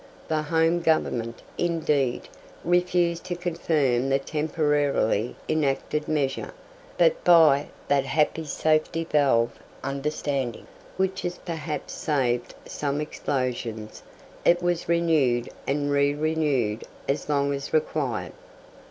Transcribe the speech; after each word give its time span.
The 0.29 0.41
Home 0.41 0.79
Government, 0.79 1.43
indeed, 1.59 2.27
refused 2.63 3.23
to 3.25 3.35
confirm 3.35 4.09
the 4.09 4.17
temporarily 4.17 5.35
enacted 5.47 6.07
measure; 6.07 6.53
but 6.97 7.23
by 7.23 7.67
that 7.87 8.05
happy 8.05 8.45
safety 8.45 9.03
valve 9.03 9.59
understanding, 9.83 10.65
which 10.97 11.21
has 11.21 11.37
perhaps 11.37 11.93
saved 11.93 12.55
some 12.65 12.99
explosions, 12.99 14.01
it 14.43 14.63
was 14.63 14.89
renewed 14.89 15.49
and 15.67 15.91
re 15.91 16.15
renewed 16.15 16.83
as 17.07 17.29
long 17.29 17.53
as 17.53 17.71
required. 17.71 18.33